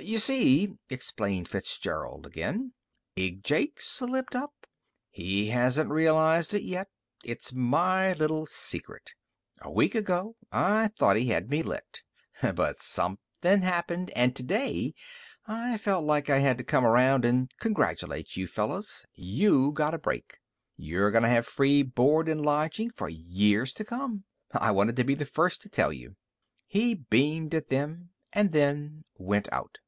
"Y'see," 0.00 0.76
explained 0.90 1.48
Fitzgerald 1.48 2.26
again, 2.26 2.74
"Big 3.14 3.42
Jake's 3.42 3.86
slipped 3.86 4.36
up. 4.36 4.66
He 5.10 5.48
hasn't 5.48 5.88
realized 5.90 6.52
it 6.52 6.62
yet. 6.62 6.88
Its 7.24 7.52
my 7.54 8.12
little 8.12 8.44
secret. 8.44 9.12
A 9.62 9.70
week 9.72 9.94
ago 9.94 10.36
I 10.52 10.88
thought 10.98 11.16
he 11.16 11.28
had 11.28 11.48
me 11.48 11.62
licked. 11.62 12.04
But 12.42 12.76
somethin' 12.76 13.62
happened, 13.62 14.10
and 14.14 14.36
today 14.36 14.92
I 15.46 15.78
felt 15.78 16.04
like 16.04 16.28
I 16.28 16.38
had 16.38 16.58
to 16.58 16.64
come 16.64 16.84
around 16.84 17.24
and 17.24 17.50
congratulate 17.58 18.36
you 18.36 18.46
fellas. 18.46 19.06
You 19.14 19.72
got 19.72 19.94
a 19.94 19.98
break! 19.98 20.38
You're 20.76 21.10
gonna 21.12 21.30
have 21.30 21.46
free 21.46 21.82
board 21.82 22.28
and 22.28 22.44
lodging 22.44 22.90
for 22.90 23.08
years 23.08 23.72
to 23.74 23.86
come! 23.86 24.24
I 24.52 24.70
wanted 24.70 24.96
to 24.96 25.04
be 25.04 25.14
the 25.14 25.24
first 25.24 25.62
to 25.62 25.68
tell 25.70 25.92
you!" 25.94 26.16
He 26.66 26.94
beamed 26.94 27.54
at 27.54 27.70
them 27.70 28.10
and 28.34 29.02
went 29.16 29.48
out. 29.50 29.78